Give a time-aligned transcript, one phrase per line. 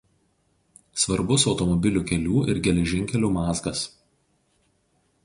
[1.01, 3.85] Svarbus automobilių kelių ir geležinkelių mazgas.